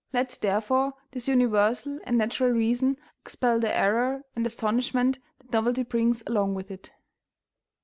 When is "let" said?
0.11-0.39